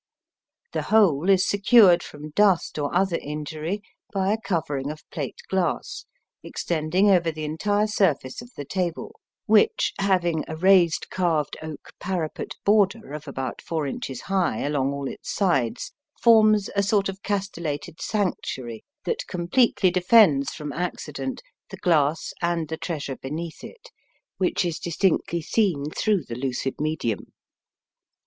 [0.73, 6.05] The whole is secured from dust or other injury by a covering of plate glass,
[6.41, 9.13] extending over the entire surface of the table,
[9.45, 15.07] which, having a raised carved oak parapet border of about four inches high along all
[15.07, 22.33] its sides, forms a sort of castellated sanctuary that completely defends from accident the glass
[22.41, 23.91] and the treasure beneath it;
[24.39, 27.27] which is distinctly seen through the lucid medium.